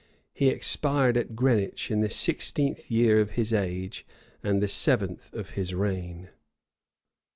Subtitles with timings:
[0.33, 4.03] He expired at Greenwich, in the sixteenth year of his age,
[4.41, 6.29] and the seventh of his reign.